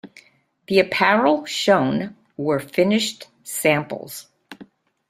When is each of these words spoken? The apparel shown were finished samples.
The 0.67 0.79
apparel 0.79 1.45
shown 1.45 2.15
were 2.35 2.59
finished 2.59 3.27
samples. 3.43 4.25